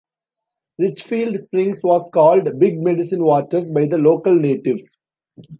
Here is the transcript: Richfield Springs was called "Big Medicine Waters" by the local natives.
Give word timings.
Richfield 0.79 1.37
Springs 1.39 1.83
was 1.83 2.09
called 2.11 2.57
"Big 2.57 2.79
Medicine 2.81 3.23
Waters" 3.23 3.69
by 3.69 3.85
the 3.85 3.99
local 3.99 4.33
natives. 4.33 4.97